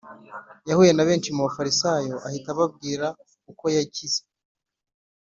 [0.69, 3.07] yahuye na benshi mu Bafarisayo ahita ababwira
[3.51, 4.19] uko yakize.